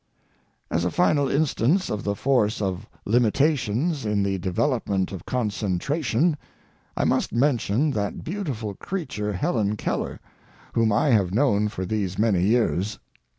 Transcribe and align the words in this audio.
As 0.71 0.83
a 0.83 0.89
final 0.89 1.29
instance 1.29 1.87
of 1.91 2.03
the 2.03 2.15
force 2.15 2.59
of 2.59 2.89
limitations 3.05 4.03
in 4.03 4.23
the 4.23 4.39
development 4.39 5.11
of 5.11 5.27
concentration, 5.27 6.37
I 6.97 7.03
must 7.03 7.33
mention 7.33 7.91
that 7.91 8.23
beautiful 8.23 8.73
creature, 8.73 9.31
Helen 9.33 9.75
Keller, 9.77 10.19
whom 10.73 10.91
I 10.91 11.09
have 11.09 11.35
known 11.35 11.67
for 11.67 11.85
these 11.85 12.17
many 12.17 12.41
years. 12.41 12.97